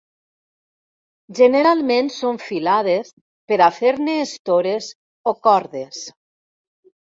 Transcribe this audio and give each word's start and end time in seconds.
Generalment 1.39 2.09
són 2.15 2.39
filades 2.45 3.11
per 3.53 3.59
a 3.67 3.69
fer-ne 3.77 4.17
estores 4.23 4.89
o 5.33 5.35
cordes. 5.47 6.03